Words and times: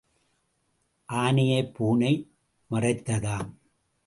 ஆனையைப் 1.09 1.73
பூனை 1.73 2.31
மறைத்ததாம். 2.71 3.51